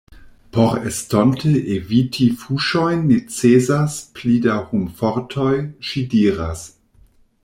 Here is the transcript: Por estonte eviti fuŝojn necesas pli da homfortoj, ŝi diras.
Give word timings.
Por 0.55 0.71
estonte 0.91 1.51
eviti 1.73 2.25
fuŝojn 2.43 3.05
necesas 3.11 3.99
pli 4.17 4.39
da 4.49 4.55
homfortoj, 4.71 5.55
ŝi 5.91 6.07
diras. 6.15 6.69